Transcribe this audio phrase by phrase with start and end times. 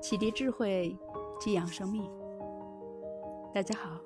[0.00, 0.96] 启迪智慧，
[1.38, 2.10] 激养生命。
[3.52, 4.00] 大家好，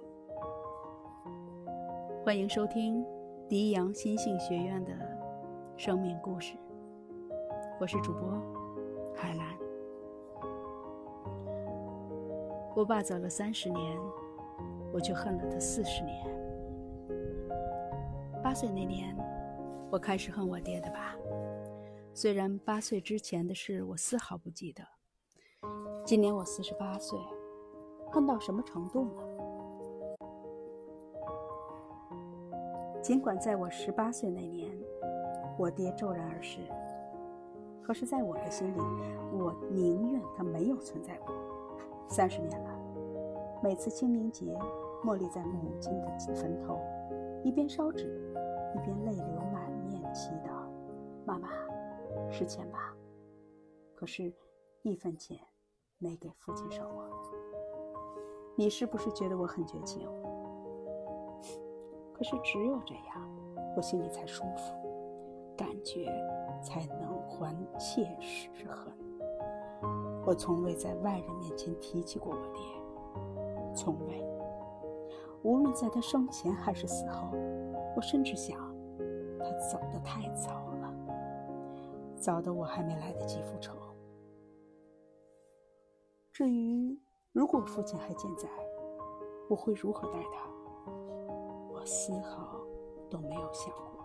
[2.24, 3.06] 欢迎收听
[3.48, 4.92] 迪阳心性学院的
[5.76, 6.56] 生命故事。
[7.80, 8.28] 我是主播
[9.14, 9.46] 海兰。
[12.74, 13.96] 我爸走了三十年，
[14.92, 16.26] 我却恨了他四十年。
[18.42, 19.16] 八岁那年，
[19.92, 21.14] 我开始恨我爹的爸。
[22.12, 24.82] 虽然八岁之前的事我丝毫不记得。
[26.04, 27.18] 今年我四十八岁，
[28.12, 29.12] 恨到什么程度呢？
[33.00, 34.70] 尽管在我十八岁那年，
[35.58, 36.60] 我爹骤然而逝，
[37.82, 38.78] 可是在我的心里，
[39.32, 41.34] 我宁愿他没有存在过。
[42.06, 42.70] 三十年了，
[43.62, 44.54] 每次清明节，
[45.02, 46.78] 茉莉在母亲的坟头，
[47.42, 48.04] 一边烧纸，
[48.76, 50.50] 一边泪流满面，祈祷
[51.24, 51.48] ：“妈妈，
[52.30, 52.94] 是钱吧？”
[53.96, 54.30] 可是，
[54.82, 55.38] 一分钱。
[56.04, 57.02] 没给父亲生活，
[58.56, 60.06] 你是不是觉得我很绝情？
[62.12, 63.26] 可是只有这样，
[63.74, 64.74] 我心里才舒服，
[65.56, 66.12] 感觉
[66.62, 68.92] 才能还切实之恨。
[70.26, 72.62] 我从未在外人面前提起过我爹，
[73.74, 74.22] 从未。
[75.42, 77.28] 无论在他生前还是死后，
[77.96, 78.58] 我甚至想，
[79.38, 80.50] 他走得太早
[80.82, 80.94] 了，
[82.14, 83.72] 早的我还没来得及复仇。
[86.34, 86.98] 至于
[87.30, 88.48] 如果父亲还健在，
[89.48, 90.50] 我会如何待他？
[91.72, 92.58] 我丝毫
[93.08, 94.04] 都没有想过。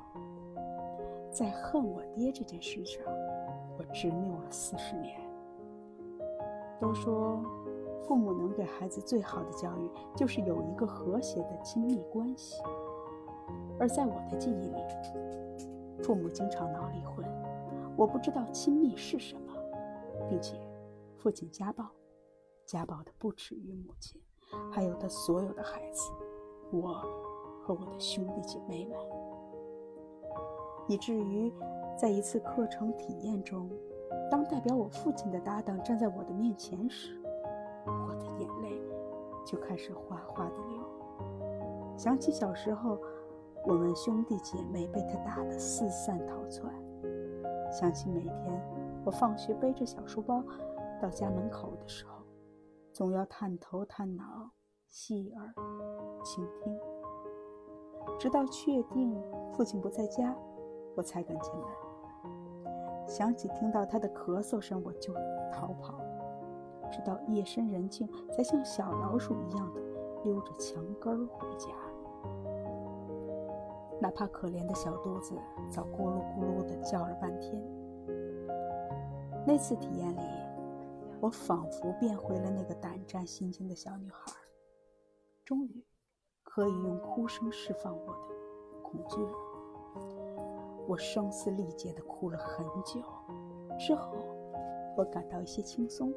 [1.32, 3.04] 在恨我爹这件事上，
[3.80, 5.20] 我执拗了四十年。
[6.80, 7.42] 都说
[8.04, 12.62] 父母能给孩子最好的教育，就是有一个和谐的亲密关系。
[13.80, 17.26] 而在我的记忆里，父母经常闹离婚，
[17.98, 19.52] 我不知道亲密是什么，
[20.30, 20.56] 并且
[21.18, 21.90] 父亲家暴。
[22.70, 24.22] 家暴的不止于母亲，
[24.72, 26.12] 还有他所有的孩子，
[26.72, 27.04] 我
[27.64, 28.96] 和我的兄弟姐妹们，
[30.88, 31.52] 以至于
[31.98, 33.68] 在一次课程体验中，
[34.30, 37.20] 当代表我父亲的搭档站在我的面前时，
[37.88, 38.80] 我的眼泪
[39.44, 41.98] 就开始哗哗的流。
[41.98, 43.00] 想起小时候，
[43.66, 46.72] 我们兄弟姐妹被他打得四散逃窜；
[47.72, 48.62] 想起每天
[49.04, 50.44] 我放学背着小书包
[51.02, 52.19] 到家门口的时候。
[52.92, 54.52] 总要探头探脑，
[54.90, 55.54] 细耳
[56.24, 56.78] 倾听，
[58.20, 59.16] 直到确定
[59.54, 60.36] 父亲不在家，
[60.96, 61.68] 我才敢进来。
[63.08, 65.14] 想起听到他的咳嗽声，我就
[65.52, 66.00] 逃跑，
[66.92, 69.82] 直到夜深人静，才像小老鼠一样的
[70.24, 71.68] 溜着墙根回家。
[74.02, 75.36] 哪怕可怜的小肚子
[75.70, 77.62] 早咕噜咕噜的叫了半天。
[79.46, 80.39] 那次体验里。
[81.22, 84.32] 我仿佛变回了那个胆战心惊的小女孩，
[85.44, 85.84] 终于
[86.44, 89.32] 可以用哭声释放我的恐惧了。
[90.88, 93.02] 我声嘶力竭地哭了很久，
[93.78, 94.16] 之后
[94.96, 96.14] 我感到一些轻松，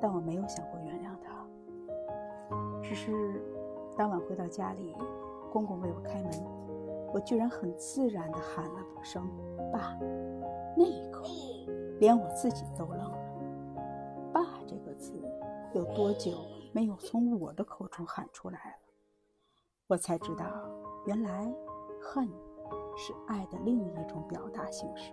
[0.00, 1.44] 但我没有想过原谅他。
[2.80, 3.42] 只是
[3.96, 4.94] 当晚回到家里，
[5.52, 6.30] 公公为我开门，
[7.12, 9.28] 我居然很自然地喊了声
[9.72, 9.98] “爸”，
[10.76, 11.24] 那一刻，
[11.98, 12.98] 连我自己都愣
[15.20, 15.28] 了。
[15.74, 16.32] 有多久
[16.72, 18.76] 没有从我的口中喊出来了？
[19.88, 20.46] 我才知道，
[21.06, 21.52] 原来
[22.00, 22.28] 恨
[22.96, 25.12] 是爱的另一种表达形式。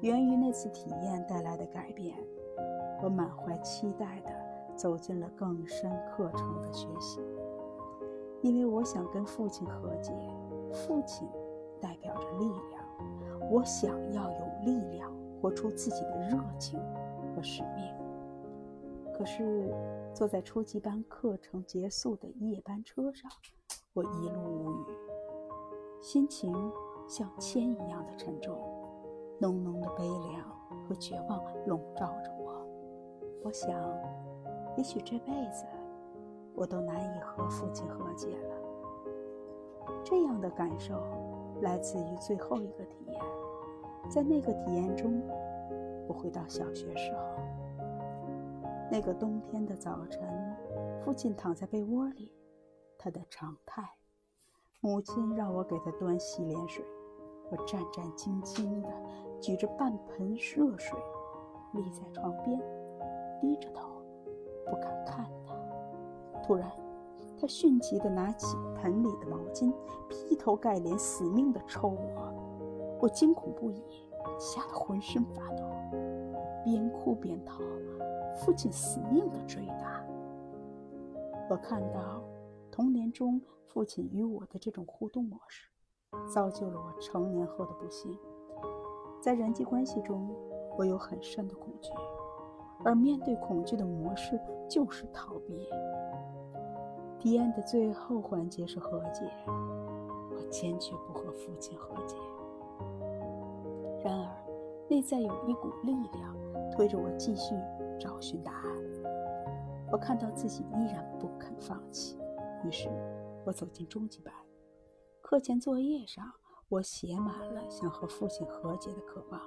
[0.00, 2.16] 源于那次体验带来的改变，
[3.02, 4.30] 我满怀期待地
[4.76, 7.20] 走进了更深课程的学习，
[8.42, 10.12] 因为我想跟父亲和解。
[10.72, 11.28] 父亲
[11.80, 16.80] 代表着力量，我想要有力量活出自己的热情
[17.34, 17.94] 和使命。
[19.14, 19.72] 可是，
[20.14, 23.30] 坐在初级班课程结束的夜班车上，
[23.92, 24.96] 我一路无语，
[26.00, 26.52] 心情
[27.06, 28.56] 像铅一样的沉重，
[29.38, 30.48] 浓浓的悲凉
[30.88, 32.66] 和绝望笼罩着我。
[33.44, 33.70] 我想，
[34.76, 35.64] 也许这辈子
[36.54, 38.56] 我都难以和父亲和解了。
[40.02, 40.94] 这样的感受
[41.60, 43.20] 来自于最后一个体验，
[44.08, 45.22] 在那个体验中，
[46.12, 47.20] 回到小学时候。
[48.90, 50.20] 那个冬天的早晨，
[51.02, 52.30] 父亲躺在被窝里，
[52.98, 53.82] 他的常态。
[54.80, 56.84] 母亲让我给他端洗脸水，
[57.50, 58.88] 我战战兢兢地
[59.40, 60.98] 举着半盆热水，
[61.72, 62.60] 立在床边，
[63.40, 64.02] 低着头，
[64.66, 65.56] 不敢看他。
[66.42, 66.70] 突然，
[67.40, 69.72] 他迅疾地拿起盆里的毛巾，
[70.08, 73.82] 劈头盖脸死命地抽我，我惊恐不已，
[74.38, 75.64] 吓得浑身发抖。
[76.64, 77.58] 边哭边逃，
[78.36, 80.04] 父亲死命的追打。
[81.50, 82.22] 我看到
[82.70, 85.68] 童年中父亲与我的这种互动模式，
[86.32, 88.16] 造就了我成年后的不幸。
[89.20, 90.34] 在人际关系中，
[90.78, 91.90] 我有很深的恐惧，
[92.84, 95.68] 而面对恐惧的模式就是逃避。
[97.18, 102.16] 体验的最后环节是和解，我坚决不和父亲和解。
[104.04, 104.26] 然而，
[104.88, 106.36] 内在有一股力量
[106.70, 107.54] 推着我继续
[107.98, 108.76] 找寻答案。
[109.90, 112.18] 我看到自己依然不肯放弃，
[112.64, 112.88] 于是
[113.44, 114.32] 我走进中级班。
[115.20, 116.24] 课前作业上，
[116.68, 119.40] 我写满了想和父亲和解的渴望。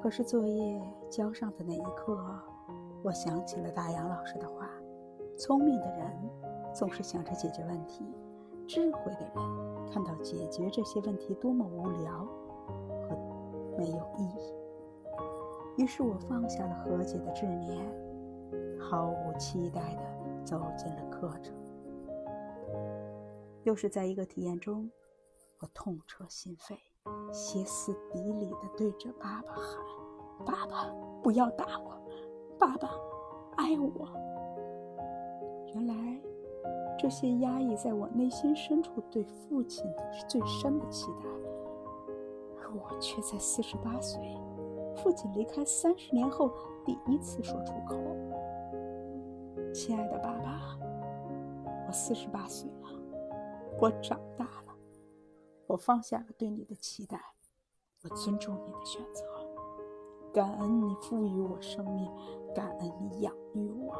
[0.00, 0.80] 可是作业
[1.10, 2.16] 交上的那一刻，
[3.02, 4.68] 我想起了大杨老师的话。
[5.38, 6.30] 聪明的人
[6.72, 8.04] 总是想着解决问题，
[8.66, 12.26] 智慧的人看到解决这些问题多么无聊
[13.76, 14.54] 没有意义。
[15.82, 17.86] 于是我放下了和解的执念，
[18.80, 20.02] 毫无期待地
[20.44, 21.54] 走进了课程。
[23.64, 24.90] 又是在一个体验中，
[25.60, 26.76] 我痛彻心扉，
[27.32, 29.76] 歇斯底里地对着爸爸喊
[30.46, 32.00] ：“爸爸，不要打我！
[32.58, 32.88] 爸爸，
[33.56, 34.08] 爱我！”
[35.74, 35.94] 原来，
[36.98, 41.28] 这些压抑在我内心深处对父亲的最深的期待，
[42.66, 44.20] 可我却在四十八岁，
[44.96, 46.50] 父亲离开三十年后，
[46.84, 47.94] 第一次说出口
[49.72, 50.76] ：“亲爱的爸爸，
[51.86, 52.88] 我四十八岁了，
[53.80, 54.74] 我长大了，
[55.68, 57.20] 我放下了对你的期待，
[58.02, 59.22] 我尊重你的选择，
[60.32, 62.10] 感恩你赋予我生命，
[62.52, 63.94] 感恩你养育我。”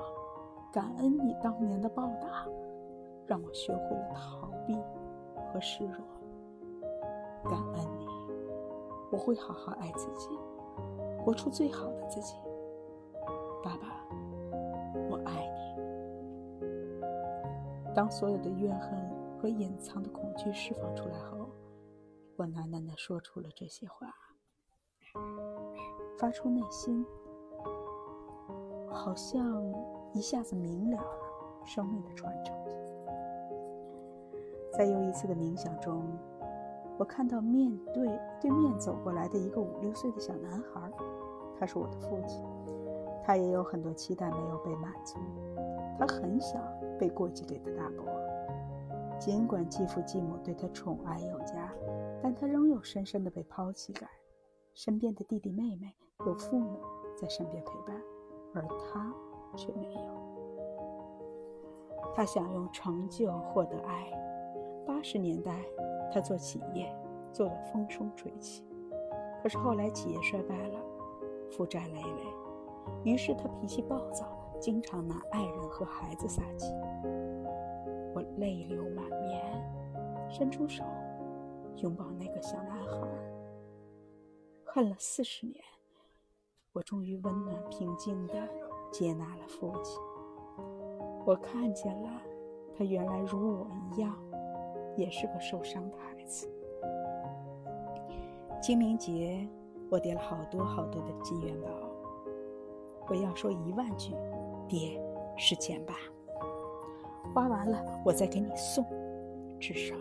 [0.73, 2.45] 感恩你当年的报答，
[3.27, 4.75] 让我学会了逃避
[5.47, 6.05] 和示弱。
[7.49, 7.87] 感恩，
[9.11, 10.29] 我会好好爱自己，
[11.25, 12.35] 活出最好的自己。
[13.63, 14.07] 爸爸，
[15.09, 15.57] 我爱你。
[17.95, 18.99] 当所有的怨恨
[19.39, 21.49] 和隐藏的恐惧释放出来后，
[22.37, 24.15] 我喃喃地说出了这些话，
[26.19, 27.05] 发出内心，
[28.89, 29.63] 好像。
[30.15, 31.05] 一下子明了了
[31.63, 32.57] 生命的传承。
[34.73, 36.03] 在又一次的冥想中，
[36.99, 40.91] 我看到面对对面走过来的一个五六岁的小男孩，
[41.59, 42.45] 他是我的父亲。
[43.25, 45.19] 他也有很多期待没有被满足，
[45.99, 46.63] 他很想
[46.99, 48.05] 被过继给他大伯。
[49.19, 51.73] 尽管继父继母对他宠爱有加，
[52.23, 54.09] 但他仍有深深的被抛弃感。
[54.75, 55.95] 身边的弟弟妹妹
[56.27, 56.79] 有父母
[57.17, 57.97] 在身边陪伴，
[58.55, 59.13] 而他。
[59.57, 60.01] 却没有。
[62.15, 64.07] 他想用成就获得爱。
[64.87, 65.65] 八十年代，
[66.13, 66.95] 他做企业
[67.33, 68.65] 做得风生水起，
[69.43, 70.79] 可是后来企业衰败了，
[71.51, 74.27] 负债累累，于是他脾气暴躁，
[74.61, 76.73] 经常拿爱人和孩子撒气。
[78.15, 79.43] 我泪流满面，
[80.31, 80.83] 伸出手
[81.77, 83.09] 拥抱那个小男孩。
[84.65, 85.63] 恨了四十年，
[86.73, 88.35] 我终于温暖平静的。
[88.93, 90.01] 接纳了父亲，
[91.27, 92.09] 我看见了
[92.79, 94.17] 他原来如我一样，
[94.97, 96.51] 也是个受伤的孩子。
[98.61, 99.47] 清明节，
[99.91, 101.69] 我叠了好多好多的金元宝，
[103.09, 104.15] 我要说一万句，
[104.67, 105.01] 爹，
[105.37, 105.95] 是钱吧？
[107.35, 108.85] 花完了，我再给你送，
[109.61, 109.95] 至少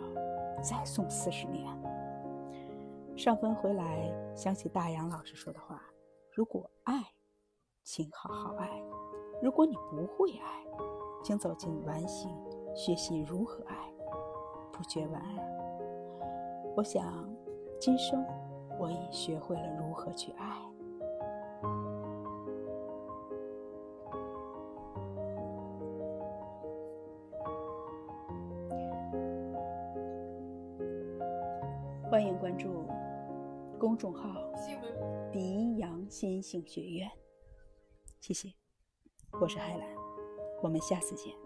[0.62, 1.64] 再送四十年。
[3.16, 5.82] 上坟回来，想起大杨老师说的话：
[6.32, 6.94] 如果爱。
[7.88, 8.82] 请好好爱。
[9.40, 10.64] 如果你不会爱，
[11.22, 12.28] 请走进完形，
[12.74, 13.76] 学习如何爱，
[14.76, 15.36] 不觉晚安。
[16.76, 17.26] 我想，
[17.80, 18.22] 今生
[18.78, 20.54] 我已学会了如何去爱。
[32.10, 32.84] 欢迎关注
[33.78, 34.28] 公众号
[35.32, 37.10] “迪阳心性学院”。
[38.20, 38.50] 谢谢，
[39.40, 39.88] 我是海兰，
[40.62, 41.45] 我们下次见。